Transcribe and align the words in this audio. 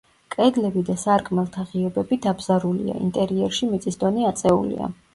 კედლები 0.35 0.81
და 0.87 0.95
სარკმელთა 1.01 1.67
ღიობები 1.75 2.19
დაბზარულია, 2.25 2.99
ინტერიერში 3.09 3.73
მიწის 3.73 4.05
დონე 4.07 4.31
აწეულია. 4.35 4.95